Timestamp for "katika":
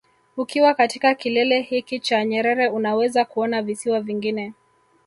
0.73-1.15